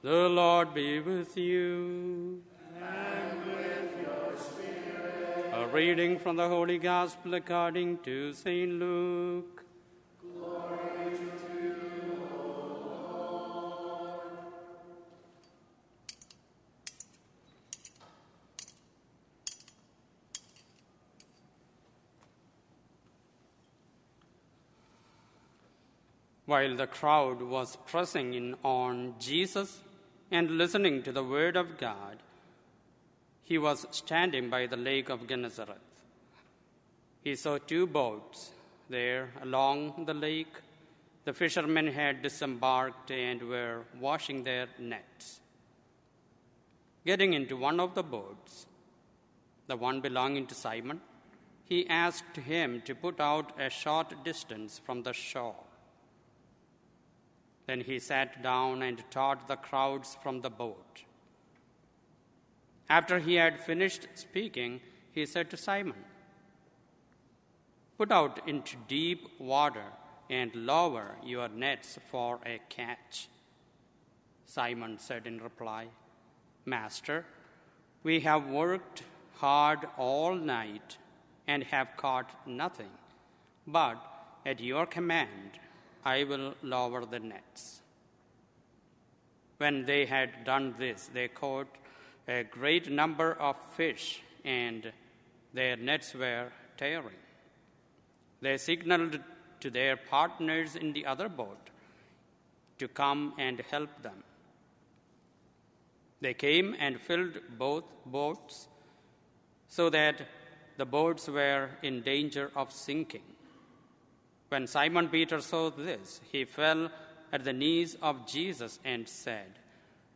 The 0.00 0.28
Lord 0.28 0.74
be 0.74 1.00
with 1.00 1.36
you. 1.36 2.40
And 2.80 3.46
with 3.46 3.96
your 4.00 4.36
spirit. 4.38 5.50
A 5.52 5.66
reading 5.66 6.20
from 6.20 6.36
the 6.36 6.46
Holy 6.46 6.78
Gospel 6.78 7.34
according 7.34 7.98
to 8.04 8.32
St. 8.32 8.74
Luke. 8.74 9.64
Glory 10.22 11.16
to 11.16 11.24
you, 11.52 12.28
O 12.32 12.46
Lord. 12.86 14.20
While 26.46 26.76
the 26.76 26.86
crowd 26.86 27.42
was 27.42 27.76
pressing 27.84 28.34
in 28.34 28.54
on 28.62 29.16
Jesus 29.18 29.80
and 30.30 30.58
listening 30.58 31.02
to 31.02 31.12
the 31.12 31.24
word 31.24 31.56
of 31.56 31.78
God, 31.78 32.18
he 33.42 33.56
was 33.56 33.86
standing 33.90 34.50
by 34.50 34.66
the 34.66 34.76
lake 34.76 35.08
of 35.08 35.26
Gennesaret. 35.26 35.80
He 37.24 37.34
saw 37.34 37.58
two 37.58 37.86
boats 37.86 38.50
there 38.90 39.30
along 39.42 40.04
the 40.06 40.14
lake. 40.14 40.54
The 41.24 41.32
fishermen 41.32 41.88
had 41.88 42.22
disembarked 42.22 43.10
and 43.10 43.42
were 43.42 43.84
washing 43.98 44.42
their 44.44 44.66
nets. 44.78 45.40
Getting 47.06 47.32
into 47.32 47.56
one 47.56 47.80
of 47.80 47.94
the 47.94 48.02
boats, 48.02 48.66
the 49.66 49.76
one 49.76 50.00
belonging 50.00 50.46
to 50.46 50.54
Simon, 50.54 51.00
he 51.64 51.88
asked 51.88 52.36
him 52.36 52.82
to 52.86 52.94
put 52.94 53.20
out 53.20 53.58
a 53.60 53.68
short 53.68 54.24
distance 54.24 54.78
from 54.84 55.02
the 55.02 55.12
shore. 55.12 55.67
Then 57.68 57.82
he 57.82 57.98
sat 57.98 58.42
down 58.42 58.80
and 58.80 59.04
taught 59.10 59.46
the 59.46 59.56
crowds 59.56 60.16
from 60.22 60.40
the 60.40 60.48
boat. 60.48 61.02
After 62.88 63.18
he 63.18 63.34
had 63.34 63.60
finished 63.60 64.08
speaking, 64.14 64.80
he 65.12 65.26
said 65.26 65.50
to 65.50 65.58
Simon, 65.58 66.02
Put 67.98 68.10
out 68.10 68.48
into 68.48 68.78
deep 68.88 69.38
water 69.38 69.84
and 70.30 70.54
lower 70.54 71.16
your 71.22 71.50
nets 71.50 71.98
for 72.10 72.38
a 72.46 72.58
catch. 72.70 73.28
Simon 74.46 74.98
said 74.98 75.26
in 75.26 75.38
reply, 75.38 75.88
Master, 76.64 77.26
we 78.02 78.20
have 78.20 78.46
worked 78.48 79.02
hard 79.34 79.80
all 79.98 80.34
night 80.34 80.96
and 81.46 81.64
have 81.64 81.98
caught 81.98 82.46
nothing, 82.46 82.92
but 83.66 83.98
at 84.46 84.58
your 84.58 84.86
command, 84.86 85.58
I 86.08 86.24
will 86.24 86.54
lower 86.62 87.04
the 87.04 87.20
nets. 87.20 87.82
When 89.58 89.84
they 89.84 90.06
had 90.06 90.44
done 90.44 90.74
this, 90.78 91.10
they 91.12 91.28
caught 91.28 91.72
a 92.26 92.44
great 92.44 92.90
number 92.90 93.30
of 93.48 93.56
fish, 93.76 94.22
and 94.44 94.92
their 95.52 95.76
nets 95.76 96.14
were 96.14 96.48
tearing. 96.76 97.22
They 98.40 98.56
signaled 98.56 99.18
to 99.60 99.70
their 99.70 99.96
partners 99.96 100.76
in 100.76 100.92
the 100.92 101.04
other 101.04 101.28
boat 101.28 101.64
to 102.78 102.88
come 102.88 103.34
and 103.38 103.60
help 103.70 104.02
them. 104.02 104.22
They 106.20 106.34
came 106.34 106.74
and 106.78 107.00
filled 107.00 107.36
both 107.58 107.84
boats 108.06 108.68
so 109.68 109.90
that 109.90 110.22
the 110.76 110.86
boats 110.86 111.28
were 111.28 111.70
in 111.82 112.02
danger 112.02 112.50
of 112.54 112.72
sinking. 112.72 113.28
When 114.48 114.66
Simon 114.66 115.08
Peter 115.08 115.40
saw 115.40 115.70
this, 115.70 116.20
he 116.32 116.44
fell 116.44 116.90
at 117.32 117.44
the 117.44 117.52
knees 117.52 117.96
of 118.00 118.26
Jesus 118.26 118.78
and 118.84 119.08
said, 119.08 119.58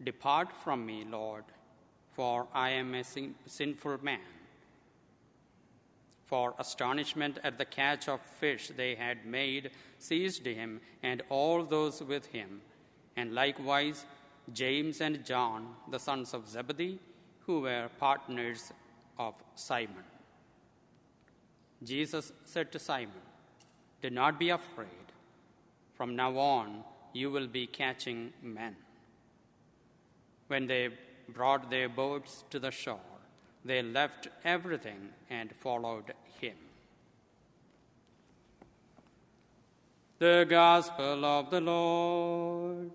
Depart 0.02 0.48
from 0.64 0.86
me, 0.86 1.04
Lord, 1.08 1.44
for 2.12 2.48
I 2.54 2.70
am 2.70 2.94
a 2.94 3.04
sin- 3.04 3.34
sinful 3.46 3.98
man. 4.02 4.20
For 6.24 6.54
astonishment 6.58 7.38
at 7.44 7.58
the 7.58 7.66
catch 7.66 8.08
of 8.08 8.20
fish 8.22 8.70
they 8.74 8.94
had 8.94 9.26
made 9.26 9.70
seized 9.98 10.46
him 10.46 10.80
and 11.02 11.22
all 11.28 11.62
those 11.62 12.02
with 12.02 12.26
him, 12.26 12.62
and 13.16 13.34
likewise 13.34 14.06
James 14.52 15.02
and 15.02 15.24
John, 15.26 15.74
the 15.90 15.98
sons 15.98 16.32
of 16.32 16.48
Zebedee, 16.48 16.98
who 17.40 17.60
were 17.60 17.90
partners 17.98 18.72
of 19.18 19.34
Simon. 19.54 20.04
Jesus 21.84 22.32
said 22.44 22.72
to 22.72 22.78
Simon, 22.78 23.20
do 24.02 24.10
not 24.10 24.38
be 24.38 24.50
afraid. 24.50 24.88
From 25.94 26.16
now 26.16 26.36
on, 26.36 26.84
you 27.12 27.30
will 27.30 27.46
be 27.46 27.66
catching 27.66 28.32
men. 28.42 28.76
When 30.48 30.66
they 30.66 30.88
brought 31.28 31.70
their 31.70 31.88
boats 31.88 32.44
to 32.50 32.58
the 32.58 32.72
shore, 32.72 32.98
they 33.64 33.80
left 33.82 34.28
everything 34.44 35.10
and 35.30 35.54
followed 35.54 36.12
him. 36.40 36.56
The 40.18 40.46
Gospel 40.48 41.24
of 41.24 41.50
the 41.50 41.60
Lord. 41.60 42.90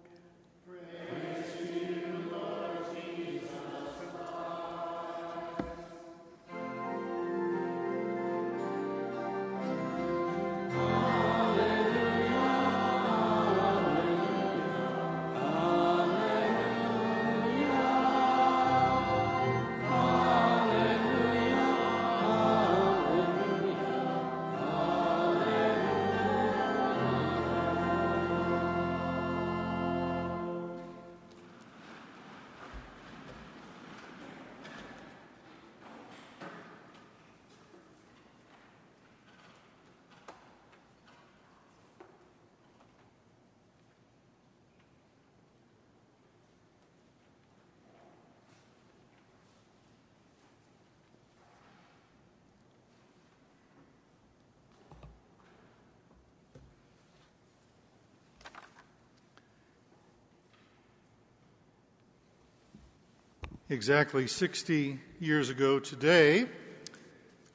Exactly 63.70 64.28
60 64.28 64.98
years 65.20 65.50
ago 65.50 65.78
today, 65.78 66.46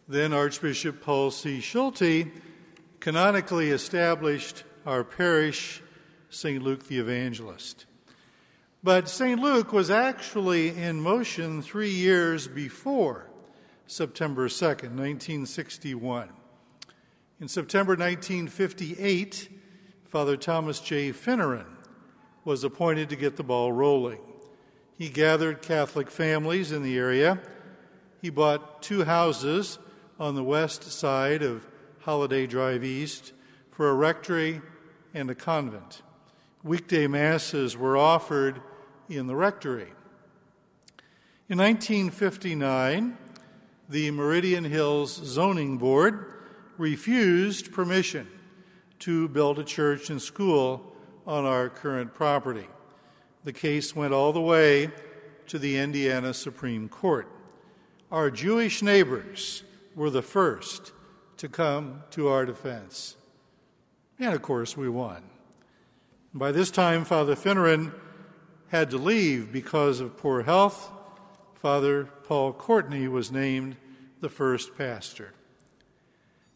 then 0.06 0.34
Archbishop 0.34 1.00
Paul 1.00 1.30
C. 1.30 1.58
Schulte 1.60 2.26
canonically 3.00 3.70
established 3.70 4.64
our 4.84 5.04
parish, 5.04 5.80
St. 6.28 6.62
Luke 6.62 6.86
the 6.86 6.98
Evangelist. 6.98 7.86
But 8.82 9.08
St. 9.08 9.40
Luke 9.40 9.72
was 9.72 9.90
actually 9.90 10.76
in 10.76 11.00
motion 11.00 11.62
three 11.62 11.92
years 11.92 12.46
before 12.46 13.30
September 13.86 14.48
2nd, 14.48 14.92
1961. 14.92 16.28
In 17.40 17.48
September 17.48 17.92
1958, 17.92 19.48
Father 20.04 20.36
Thomas 20.36 20.78
J. 20.78 21.10
Finneran 21.10 21.74
was 22.44 22.64
appointed 22.64 23.08
to 23.08 23.16
get 23.16 23.36
the 23.36 23.42
ball 23.42 23.72
rolling. 23.72 24.20
He 24.98 25.08
gathered 25.08 25.62
Catholic 25.62 26.10
families 26.10 26.72
in 26.72 26.82
the 26.82 26.96
area. 26.98 27.40
He 28.20 28.30
bought 28.30 28.82
two 28.82 29.04
houses 29.04 29.78
on 30.20 30.34
the 30.34 30.44
west 30.44 30.84
side 30.84 31.42
of 31.42 31.66
Holliday 32.00 32.46
Drive 32.46 32.84
East 32.84 33.32
for 33.70 33.88
a 33.88 33.94
rectory 33.94 34.60
and 35.14 35.30
a 35.30 35.34
convent. 35.34 36.02
Weekday 36.62 37.06
masses 37.06 37.76
were 37.76 37.96
offered 37.96 38.60
in 39.08 39.26
the 39.26 39.34
rectory. 39.34 39.92
In 41.48 41.58
1959, 41.58 43.16
the 43.88 44.10
Meridian 44.10 44.64
Hills 44.64 45.12
Zoning 45.12 45.76
Board 45.78 46.32
refused 46.78 47.72
permission 47.72 48.28
to 49.00 49.28
build 49.28 49.58
a 49.58 49.64
church 49.64 50.08
and 50.08 50.22
school 50.22 50.94
on 51.26 51.44
our 51.44 51.68
current 51.68 52.14
property. 52.14 52.68
The 53.44 53.52
case 53.52 53.96
went 53.96 54.14
all 54.14 54.32
the 54.32 54.40
way 54.40 54.90
to 55.48 55.58
the 55.58 55.76
Indiana 55.76 56.32
Supreme 56.32 56.88
Court. 56.88 57.28
Our 58.10 58.30
Jewish 58.30 58.82
neighbors 58.82 59.64
were 59.94 60.10
the 60.10 60.22
first 60.22 60.92
to 61.38 61.48
come 61.48 62.02
to 62.10 62.28
our 62.28 62.46
defense. 62.46 63.16
And 64.18 64.34
of 64.34 64.42
course, 64.42 64.76
we 64.76 64.88
won. 64.88 65.24
By 66.32 66.52
this 66.52 66.70
time, 66.70 67.04
Father 67.04 67.34
Finneran 67.34 67.92
had 68.68 68.90
to 68.90 68.98
leave 68.98 69.52
because 69.52 70.00
of 70.00 70.16
poor 70.16 70.42
health, 70.42 70.90
Father 71.54 72.04
Paul 72.24 72.52
Courtney 72.52 73.06
was 73.06 73.30
named 73.30 73.76
the 74.20 74.28
first 74.28 74.76
pastor. 74.78 75.32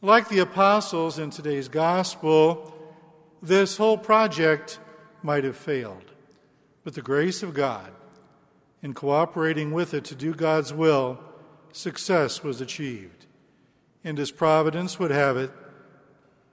Like 0.03 0.29
the 0.29 0.39
apostles 0.39 1.19
in 1.19 1.31
today's 1.31 1.69
gospel, 1.69 2.75
this 3.43 3.77
whole 3.77 3.99
project 3.99 4.79
might 5.23 5.45
have 5.45 5.57
failed. 5.57 6.13
But 6.87 6.95
the 6.95 7.03
grace 7.03 7.43
of 7.43 7.53
God, 7.53 7.91
in 8.81 8.95
cooperating 8.95 9.73
with 9.73 9.93
it 9.93 10.05
to 10.05 10.15
do 10.15 10.33
God's 10.33 10.73
will, 10.73 11.19
success 11.73 12.45
was 12.45 12.61
achieved. 12.61 13.27
And 14.05 14.21
as 14.21 14.31
providence 14.31 14.97
would 14.97 15.11
have 15.11 15.37
it, 15.37 15.51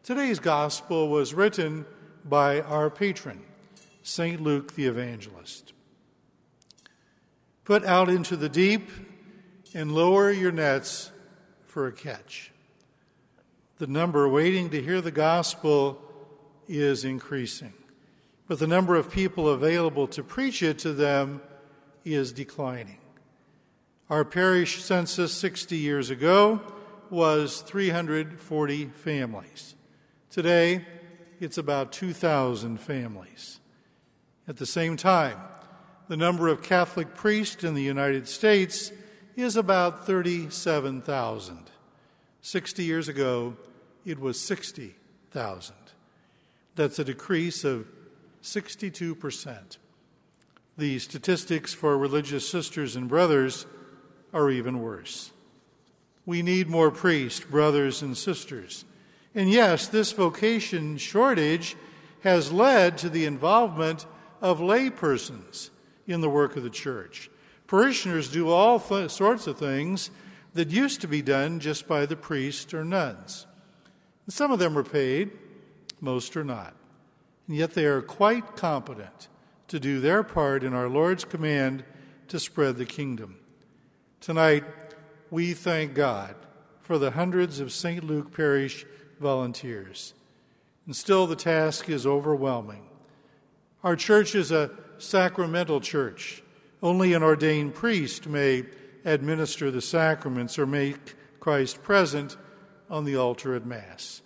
today's 0.01 0.39
gospel 0.39 1.09
was 1.09 1.35
written 1.35 1.85
by 2.25 2.61
our 2.61 2.89
patron, 2.89 3.43
St. 4.01 4.41
Luke 4.41 4.73
the 4.73 4.87
Evangelist. 4.87 5.71
Put 7.63 7.85
out 7.85 8.09
into 8.09 8.35
the 8.35 8.49
deep 8.49 8.89
and 9.75 9.91
lower 9.91 10.31
your 10.31 10.51
nets 10.51 11.11
for 11.67 11.85
a 11.85 11.91
catch. 11.91 12.51
The 13.77 13.85
number 13.85 14.27
waiting 14.27 14.71
to 14.71 14.81
hear 14.81 14.99
the 14.99 15.11
gospel 15.11 16.01
is 16.67 17.05
increasing, 17.05 17.73
but 18.47 18.59
the 18.59 18.67
number 18.67 18.95
of 18.95 19.11
people 19.11 19.49
available 19.49 20.07
to 20.07 20.23
preach 20.23 20.61
it 20.61 20.79
to 20.79 20.93
them 20.93 21.41
is 22.03 22.31
declining. 22.31 22.99
Our 24.09 24.25
parish 24.25 24.83
census 24.83 25.33
60 25.33 25.77
years 25.77 26.09
ago 26.09 26.61
was 27.09 27.61
340 27.61 28.85
families. 28.87 29.75
Today, 30.29 30.85
it's 31.39 31.57
about 31.57 31.91
2,000 31.91 32.79
families. 32.79 33.59
At 34.47 34.57
the 34.57 34.65
same 34.65 34.97
time, 34.97 35.39
the 36.09 36.17
number 36.17 36.47
of 36.47 36.61
Catholic 36.61 37.15
priests 37.15 37.63
in 37.63 37.75
the 37.75 37.81
United 37.81 38.27
States 38.27 38.91
is 39.35 39.55
about 39.55 40.05
37,000. 40.05 41.59
60 42.41 42.83
years 42.83 43.07
ago, 43.07 43.55
it 44.05 44.19
was 44.19 44.39
60,000. 44.39 45.75
That's 46.75 46.99
a 46.99 47.05
decrease 47.05 47.63
of 47.63 47.87
62%. 48.43 49.77
The 50.77 50.99
statistics 50.99 51.73
for 51.73 51.97
religious 51.97 52.47
sisters 52.47 52.95
and 52.95 53.07
brothers 53.07 53.65
are 54.33 54.51
even 54.51 54.81
worse. 54.81 55.31
We 56.25 56.41
need 56.41 56.69
more 56.69 56.91
priests, 56.91 57.39
brothers, 57.39 58.01
and 58.01 58.17
sisters. 58.17 58.85
And 59.33 59.49
yes, 59.49 59.87
this 59.87 60.11
vocation 60.11 60.97
shortage 60.97 61.75
has 62.21 62.51
led 62.51 62.97
to 62.99 63.09
the 63.09 63.25
involvement 63.25 64.05
of 64.41 64.59
laypersons 64.59 65.69
in 66.07 66.21
the 66.21 66.29
work 66.29 66.55
of 66.55 66.63
the 66.63 66.69
church. 66.69 67.29
Parishioners 67.67 68.29
do 68.29 68.49
all 68.49 68.79
th- 68.79 69.09
sorts 69.11 69.47
of 69.47 69.57
things 69.57 70.11
that 70.53 70.69
used 70.69 71.01
to 71.01 71.07
be 71.07 71.21
done 71.21 71.59
just 71.59 71.87
by 71.87 72.05
the 72.05 72.15
priest 72.15 72.73
or 72.73 72.83
nuns. 72.83 73.47
Some 74.27 74.51
of 74.51 74.59
them 74.59 74.77
are 74.77 74.83
paid, 74.83 75.31
most 75.99 76.37
are 76.37 76.43
not. 76.43 76.75
And 77.47 77.57
yet 77.57 77.73
they 77.73 77.85
are 77.85 78.01
quite 78.01 78.55
competent 78.55 79.27
to 79.67 79.79
do 79.79 79.99
their 79.99 80.23
part 80.23 80.63
in 80.63 80.73
our 80.73 80.87
Lord's 80.87 81.25
command 81.25 81.83
to 82.27 82.39
spread 82.39 82.77
the 82.77 82.85
kingdom. 82.85 83.37
Tonight, 84.21 84.63
we 85.29 85.53
thank 85.53 85.93
God 85.93 86.35
for 86.81 86.97
the 86.97 87.11
hundreds 87.11 87.59
of 87.59 87.71
St. 87.71 88.03
Luke 88.03 88.35
Parish 88.35 88.85
volunteers. 89.19 90.13
And 90.85 90.95
still, 90.95 91.27
the 91.27 91.35
task 91.35 91.89
is 91.89 92.05
overwhelming. 92.05 92.87
Our 93.83 93.95
church 93.95 94.35
is 94.35 94.51
a 94.51 94.71
sacramental 94.97 95.81
church. 95.81 96.43
Only 96.81 97.13
an 97.13 97.23
ordained 97.23 97.73
priest 97.73 98.27
may 98.27 98.65
administer 99.05 99.71
the 99.71 99.81
sacraments 99.81 100.57
or 100.59 100.65
make 100.65 101.15
Christ 101.39 101.83
present 101.83 102.37
on 102.89 103.05
the 103.05 103.17
altar 103.17 103.55
at 103.55 103.65
Mass. 103.65 104.21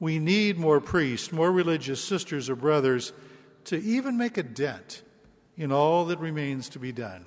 We 0.00 0.18
need 0.18 0.58
more 0.58 0.80
priests, 0.80 1.32
more 1.32 1.50
religious 1.50 2.02
sisters 2.02 2.50
or 2.50 2.56
brothers 2.56 3.12
to 3.66 3.80
even 3.80 4.18
make 4.18 4.36
a 4.36 4.42
dent 4.42 5.02
in 5.56 5.72
all 5.72 6.06
that 6.06 6.18
remains 6.18 6.68
to 6.70 6.78
be 6.78 6.92
done. 6.92 7.24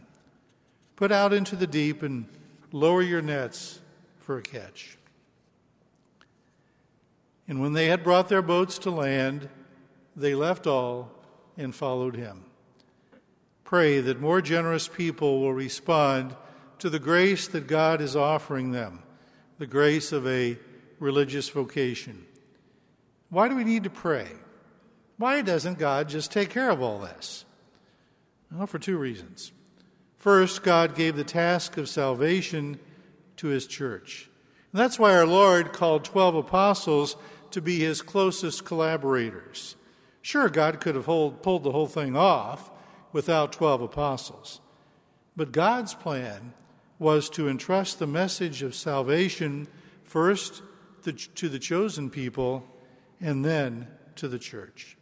Put 0.96 1.12
out 1.12 1.34
into 1.34 1.56
the 1.56 1.68
deep 1.68 2.04
and 2.04 2.28
lower 2.72 3.02
your 3.02 3.22
nets 3.22 3.80
for 4.19 4.38
a 4.38 4.42
catch. 4.42 4.98
And 7.48 7.62
when 7.62 7.74
they 7.74 7.88
had 7.88 8.04
brought 8.04 8.28
their 8.28 8.42
boats 8.42 8.78
to 8.80 8.92
land, 8.92 9.48
they 10.16 10.36
left 10.36 10.68
all 10.68 11.12
and 11.58 11.74
followed 11.74 12.16
him. 12.16 12.44
Pray 13.64 14.00
that 14.02 14.19
more 14.19 14.42
generous 14.42 14.88
people 14.88 15.42
will 15.42 15.54
respond 15.54 16.36
to 16.80 16.90
the 16.90 17.00
grace 17.00 17.48
that 17.48 17.68
God 17.68 18.02
is 18.02 18.16
offering 18.16 18.72
them, 18.72 19.04
the 19.58 19.68
grace 19.68 20.12
of 20.12 20.28
a 20.28 20.58
religious 21.00 21.50
vocation. 21.50 22.25
Why 23.30 23.48
do 23.48 23.56
we 23.56 23.64
need 23.64 23.84
to 23.84 23.90
pray? 23.90 24.28
Why 25.18 25.42
doesn't 25.42 25.80
God 25.80 26.10
just 26.10 26.31
take 26.31 26.50
care 26.50 26.69
of 26.69 26.81
all 26.81 27.00
this? 27.00 27.46
Well, 28.52 28.68
for 28.68 28.80
two 28.80 28.98
reasons. 28.98 29.52
First, 30.18 30.64
God 30.64 30.96
gave 30.96 31.16
the 31.16 31.24
task 31.24 31.78
of 31.78 31.90
salvation 31.90 32.80
to 33.38 33.48
his 33.48 33.68
church. 33.68 34.30
And 34.72 34.80
that's 34.80 35.00
why 35.00 35.16
our 35.16 35.26
Lord 35.26 35.74
called 35.74 36.04
12 36.04 36.36
apostles 36.36 37.18
to 37.52 37.62
be 37.62 37.80
his 37.80 38.02
closest 38.02 38.66
collaborators. 38.66 39.76
Sure, 40.22 40.50
God 40.50 40.80
could 40.80 40.96
have 40.96 41.06
hold, 41.06 41.42
pulled 41.42 41.64
the 41.64 41.72
whole 41.72 41.88
thing 41.88 42.16
off 42.16 42.69
without 43.14 43.52
12 43.52 43.81
apostles. 43.81 44.62
But 45.36 45.52
God's 45.52 45.94
plan 45.94 46.54
was 47.00 47.30
to 47.31 47.48
entrust 47.48 48.00
the 48.00 48.07
message 48.07 48.64
of 48.64 48.76
salvation 48.76 49.68
first 50.04 50.62
to 51.36 51.48
the 51.48 51.60
chosen 51.60 52.10
people 52.10 52.68
and 53.19 53.44
then 53.44 53.88
to 54.16 54.28
the 54.28 54.40
church. 54.40 54.97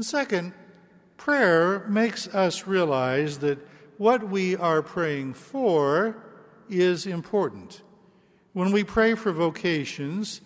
Second, 0.00 0.52
prayer 1.16 1.86
makes 1.88 2.26
us 2.28 2.66
realize 2.66 3.38
that 3.38 3.58
what 3.98 4.28
we 4.28 4.56
are 4.56 4.82
praying 4.82 5.34
for 5.34 6.16
is 6.68 7.06
important. 7.06 7.82
When 8.52 8.72
we 8.72 8.84
pray 8.84 9.14
for 9.14 9.32
vocations, 9.32 10.40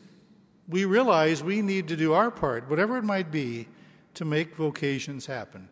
we 0.69 0.85
realize 0.85 1.43
we 1.43 1.63
need 1.63 1.89
to 1.89 1.97
do 1.97 2.13
our 2.13 2.31
part, 2.31 2.69
whatever 2.69 2.99
it 2.99 3.05
might 3.05 3.31
be, 3.31 3.69
to 4.15 4.25
make 4.25 4.55
vocations 4.55 5.27
happen. 5.27 5.69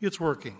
It's 0.00 0.20
working. 0.20 0.56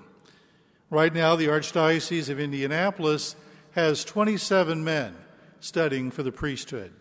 Right 0.90 1.14
now, 1.14 1.36
the 1.36 1.46
Archdiocese 1.46 2.28
of 2.28 2.40
Indianapolis 2.40 3.36
has 3.72 4.04
27 4.04 4.82
men 4.82 5.16
studying 5.60 6.10
for 6.10 6.22
the 6.22 6.32
priesthood. 6.32 6.92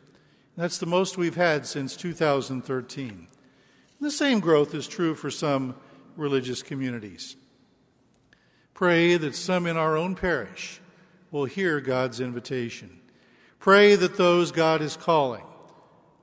That's 0.58 0.78
the 0.78 0.86
most 0.86 1.18
we've 1.18 1.36
had 1.36 1.66
since 1.66 1.96
2013. 1.96 3.28
The 4.00 4.12
same 4.12 4.40
growth 4.40 4.74
is 4.74 4.88
true 4.88 5.16
for 5.16 5.32
some 5.32 5.76
religious 6.18 6.62
communities. 6.62 7.36
Pray 8.74 9.16
that 9.16 9.36
some 9.36 9.68
in 9.68 9.78
our 9.78 9.96
own 9.96 10.16
parish 10.16 10.82
will 11.30 11.46
hear 11.46 11.80
God's 11.80 12.20
invitation. 12.20 13.00
Pray 13.60 13.96
that 13.96 14.18
those 14.18 14.52
God 14.52 14.82
is 14.82 14.98
calling 14.98 15.44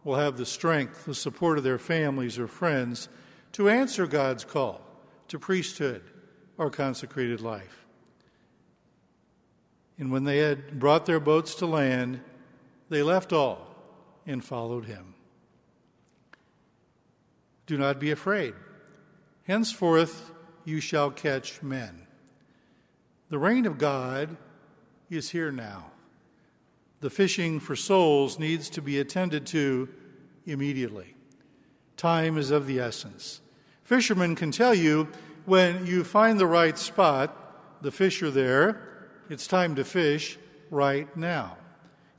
will 0.05 0.17
have 0.17 0.37
the 0.37 0.47
strength, 0.47 1.05
the 1.05 1.15
support 1.15 1.59
of 1.59 1.65
their 1.65 1.79
families 1.79 2.39
or 2.39 2.49
friends 2.49 3.09
to 3.53 3.69
answer 3.69 4.07
God's 4.07 4.45
call 4.45 4.81
to 5.29 5.39
priesthood 5.39 6.03
or 6.57 6.71
consecrated 6.71 7.41
life. 7.41 7.87
And 9.99 10.11
when 10.11 10.25
they 10.25 10.39
had 10.39 10.79
brought 10.79 11.07
their 11.07 11.21
boats 11.21 11.55
to 11.57 11.67
land, 11.67 12.21
they 12.89 13.03
left 13.03 13.33
all 13.33 13.68
and 14.29 14.45
followed 14.45 14.85
him. 14.85 15.15
Do 17.67 17.79
not 17.79 17.99
be 17.99 18.11
afraid. 18.11 18.55
Henceforth 19.45 20.31
you 20.65 20.81
shall 20.81 21.11
catch 21.11 21.63
men. 21.63 22.07
The 23.31 23.39
reign 23.39 23.67
of 23.67 23.79
God 23.79 24.37
is 25.11 25.31
here 25.31 25.51
now. 25.51 25.91
The 27.01 27.11
fishing 27.11 27.59
for 27.59 27.75
souls 27.75 28.39
needs 28.39 28.69
to 28.71 28.83
be 28.83 28.99
attended 28.99 29.47
to 29.47 29.89
immediately. 30.47 31.15
Time 31.97 32.37
is 32.37 32.51
of 32.51 32.67
the 32.67 32.81
essence. 32.81 33.41
Fishermen 33.83 34.35
can 34.37 34.51
tell 34.51 34.75
you 34.75 35.09
when 35.47 35.87
you 35.87 36.05
find 36.05 36.39
the 36.39 36.47
right 36.47 36.77
spot, 36.77 37.83
the 37.83 37.91
fish 37.91 38.23
are 38.23 38.31
there, 38.31 38.83
it's 39.31 39.47
time 39.47 39.75
to 39.77 39.85
fish 39.85 40.39
right 40.71 41.15
now. 41.17 41.57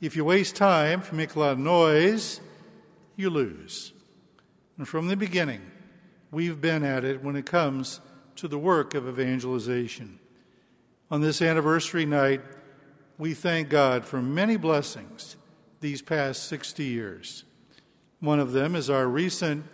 If 0.02 0.16
you 0.16 0.24
waste 0.24 0.56
time, 0.56 1.02
if 1.02 1.12
you 1.12 1.18
make 1.18 1.36
a 1.36 1.40
lot 1.40 1.52
of 1.52 1.60
noise, 1.60 2.40
you 3.18 3.30
lose. 3.30 3.92
And 4.78 4.88
from 4.88 5.08
the 5.08 5.18
beginning, 5.18 5.62
we've 6.32 6.62
been 6.62 6.86
at 6.86 7.04
it 7.04 7.22
when 7.22 7.36
it 7.36 7.46
comes 7.46 8.00
to 8.38 8.48
the 8.48 8.58
work 8.58 8.94
of 8.94 9.10
evangelization. 9.10 10.20
On 11.12 11.20
this 11.20 11.42
anniversary 11.42 12.06
night, 12.06 12.42
we 13.18 13.34
thank 13.34 13.68
God 13.68 14.06
for 14.06 14.22
many 14.22 14.56
blessings 14.56 15.36
these 15.82 16.02
past 16.02 16.46
60 16.46 16.86
years. 16.86 17.44
One 18.22 18.40
of 18.40 18.54
them 18.54 18.76
is 18.76 18.90
our 18.90 19.08
recent, 19.08 19.66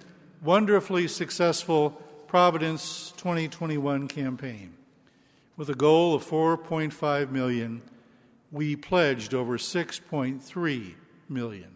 wonderfully 0.42 1.08
successful 1.08 1.92
Providence 2.26 3.14
2021 3.18 4.08
campaign. 4.08 4.74
With 5.56 5.70
a 5.70 5.76
goal 5.76 6.16
of 6.16 6.26
4.5 6.26 7.30
million, 7.30 7.84
we 8.56 8.74
pledged 8.74 9.34
over 9.34 9.58
6.3 9.58 10.94
million. 11.28 11.72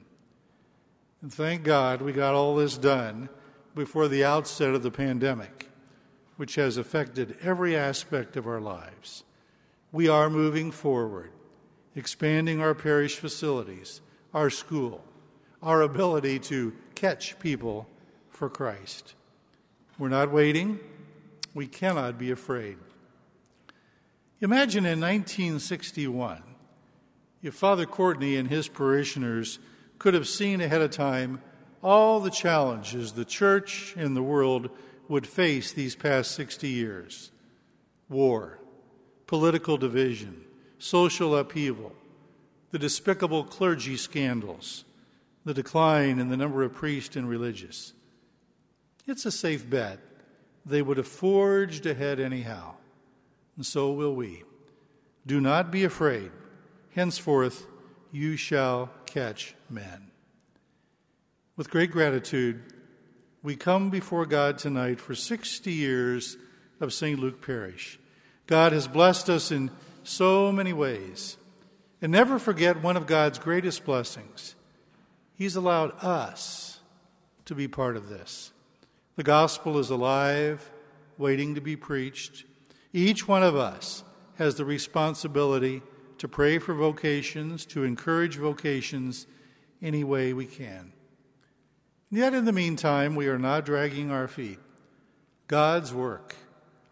And 1.21 1.33
thank 1.33 1.63
God 1.63 2.01
we 2.01 2.13
got 2.13 2.35
all 2.35 2.55
this 2.55 2.77
done 2.77 3.27
before 3.75 4.07
the 4.07 4.23
outset 4.23 4.73
of 4.73 4.81
the 4.81 4.89
pandemic, 4.89 5.67
which 6.37 6.55
has 6.55 6.77
affected 6.77 7.35
every 7.41 7.75
aspect 7.75 8.37
of 8.37 8.47
our 8.47 8.61
lives. 8.61 9.25
We 9.91 10.07
are 10.07 10.29
moving 10.29 10.71
forward, 10.71 11.31
expanding 11.97 12.61
our 12.61 12.73
parish 12.73 13.17
facilities, 13.17 13.99
our 14.33 14.49
school, 14.49 15.03
our 15.61 15.81
ability 15.81 16.39
to 16.39 16.73
catch 16.95 17.37
people 17.39 17.89
for 18.29 18.49
Christ. 18.49 19.15
We're 19.97 20.07
not 20.07 20.31
waiting. 20.31 20.79
We 21.53 21.67
cannot 21.67 22.17
be 22.17 22.31
afraid. 22.31 22.77
Imagine 24.39 24.85
in 24.85 25.01
1961 25.01 26.48
if 27.41 27.53
Father 27.53 27.85
Courtney 27.85 28.35
and 28.35 28.49
his 28.49 28.67
parishioners 28.67 29.59
could 29.97 30.13
have 30.13 30.27
seen 30.27 30.61
ahead 30.61 30.81
of 30.81 30.91
time 30.91 31.41
all 31.81 32.19
the 32.19 32.29
challenges 32.29 33.13
the 33.13 33.25
church 33.25 33.93
and 33.97 34.15
the 34.15 34.23
world 34.23 34.69
would 35.07 35.25
face 35.25 35.71
these 35.71 35.95
past 35.95 36.31
60 36.31 36.67
years 36.67 37.31
war, 38.09 38.59
political 39.27 39.77
division, 39.77 40.43
social 40.79 41.37
upheaval, 41.37 41.93
the 42.71 42.79
despicable 42.79 43.43
clergy 43.43 43.95
scandals, 43.95 44.83
the 45.45 45.53
decline 45.53 46.19
in 46.19 46.29
the 46.29 46.37
number 46.37 46.63
of 46.63 46.73
priests 46.73 47.15
and 47.15 47.29
religious. 47.29 47.93
It's 49.05 49.25
a 49.25 49.31
safe 49.31 49.69
bet 49.69 49.99
they 50.65 50.81
would 50.81 50.97
have 50.97 51.07
forged 51.07 51.85
ahead 51.85 52.19
anyhow, 52.19 52.75
and 53.55 53.65
so 53.65 53.91
will 53.91 54.15
we. 54.15 54.43
Do 55.25 55.39
not 55.39 55.71
be 55.71 55.83
afraid. 55.83 56.31
Henceforth, 56.95 57.67
you 58.11 58.35
shall 58.35 58.89
catch 59.05 59.55
men. 59.69 60.11
With 61.55 61.69
great 61.69 61.91
gratitude, 61.91 62.61
we 63.43 63.55
come 63.55 63.89
before 63.89 64.25
God 64.25 64.57
tonight 64.57 64.99
for 64.99 65.15
60 65.15 65.71
years 65.71 66.37
of 66.79 66.93
St. 66.93 67.19
Luke 67.19 67.45
Parish. 67.45 67.99
God 68.47 68.71
has 68.71 68.87
blessed 68.87 69.29
us 69.29 69.51
in 69.51 69.71
so 70.03 70.51
many 70.51 70.73
ways. 70.73 71.37
And 72.01 72.11
never 72.11 72.39
forget 72.39 72.81
one 72.81 72.97
of 72.97 73.05
God's 73.05 73.39
greatest 73.39 73.85
blessings. 73.85 74.55
He's 75.35 75.55
allowed 75.55 75.91
us 76.03 76.79
to 77.45 77.53
be 77.53 77.67
part 77.67 77.95
of 77.95 78.09
this. 78.09 78.51
The 79.15 79.23
gospel 79.23 79.77
is 79.77 79.89
alive, 79.89 80.71
waiting 81.17 81.55
to 81.55 81.61
be 81.61 81.75
preached. 81.75 82.45
Each 82.93 83.27
one 83.27 83.43
of 83.43 83.55
us 83.55 84.03
has 84.37 84.55
the 84.55 84.65
responsibility 84.65 85.81
to 86.19 86.27
pray 86.27 86.59
for 86.59 86.73
vocations, 86.73 87.65
to 87.65 87.83
encourage 87.83 88.37
vocations 88.37 89.25
any 89.81 90.03
way 90.03 90.33
we 90.33 90.45
can. 90.45 90.91
And 92.09 92.19
yet, 92.19 92.33
in 92.33 92.45
the 92.45 92.51
meantime, 92.51 93.15
we 93.15 93.27
are 93.27 93.39
not 93.39 93.65
dragging 93.65 94.11
our 94.11 94.27
feet. 94.27 94.59
God's 95.47 95.93
work, 95.93 96.35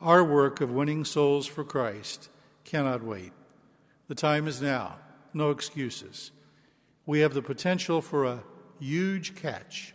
our 0.02 0.24
work 0.24 0.62
of 0.62 0.72
winning 0.72 1.04
souls 1.06 1.46
for 1.46 1.64
Christ, 1.64 2.30
cannot 2.64 3.04
wait. 3.04 3.34
The 4.08 4.16
time 4.16 4.48
is 4.48 4.62
now, 4.62 4.98
no 5.34 5.52
excuses. 5.52 6.32
We 7.06 7.20
have 7.20 7.34
the 7.34 7.42
potential 7.42 8.02
for 8.02 8.26
a 8.26 8.44
huge 8.80 9.36
catch. 9.36 9.94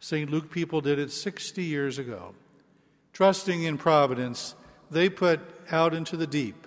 St. 0.00 0.30
Luke 0.30 0.50
people 0.50 0.80
did 0.80 0.98
it 0.98 1.12
60 1.12 1.62
years 1.62 1.98
ago. 1.98 2.34
Trusting 3.12 3.62
in 3.62 3.76
providence, 3.76 4.54
they 4.90 5.08
put 5.08 5.40
out 5.70 5.92
into 5.92 6.16
the 6.16 6.26
deep 6.26 6.65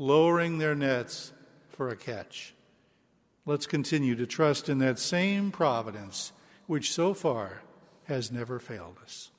lowering 0.00 0.56
their 0.56 0.74
nets 0.74 1.30
for 1.68 1.90
a 1.90 1.96
catch. 1.96 2.54
Let's 3.44 3.66
continue 3.66 4.16
to 4.16 4.26
trust 4.26 4.70
in 4.70 4.78
that 4.78 4.98
same 4.98 5.52
providence 5.52 6.32
which 6.66 6.90
so 6.90 7.12
far 7.12 7.60
has 8.04 8.32
never 8.32 8.58
failed 8.58 8.96
us. 9.04 9.30